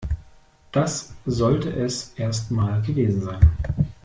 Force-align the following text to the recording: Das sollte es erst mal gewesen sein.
Das 0.71 1.13
sollte 1.27 1.69
es 1.71 2.13
erst 2.15 2.49
mal 2.49 2.81
gewesen 2.81 3.21
sein. 3.21 3.51